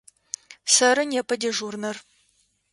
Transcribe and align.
Сэры 0.75 1.03
непэ 1.11 1.35
дежурнэр. 1.41 1.97